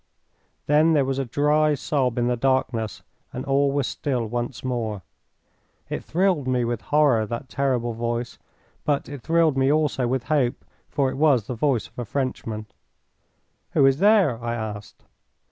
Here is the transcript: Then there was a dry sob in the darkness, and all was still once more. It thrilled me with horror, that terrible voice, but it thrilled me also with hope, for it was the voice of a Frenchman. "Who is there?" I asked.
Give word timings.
Then 0.65 0.93
there 0.93 1.05
was 1.05 1.19
a 1.19 1.25
dry 1.25 1.75
sob 1.75 2.17
in 2.17 2.25
the 2.25 2.35
darkness, 2.35 3.03
and 3.31 3.45
all 3.45 3.71
was 3.71 3.85
still 3.85 4.25
once 4.25 4.63
more. 4.63 5.03
It 5.89 6.03
thrilled 6.03 6.47
me 6.47 6.65
with 6.65 6.81
horror, 6.81 7.27
that 7.27 7.49
terrible 7.49 7.93
voice, 7.93 8.39
but 8.83 9.07
it 9.07 9.21
thrilled 9.21 9.59
me 9.59 9.71
also 9.71 10.07
with 10.07 10.23
hope, 10.23 10.65
for 10.89 11.11
it 11.11 11.17
was 11.17 11.45
the 11.45 11.53
voice 11.53 11.85
of 11.87 11.99
a 11.99 12.05
Frenchman. 12.05 12.65
"Who 13.73 13.85
is 13.85 13.99
there?" 13.99 14.43
I 14.43 14.55
asked. 14.55 15.03